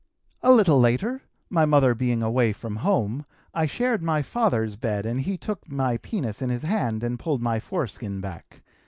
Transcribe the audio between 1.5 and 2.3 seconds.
my mother being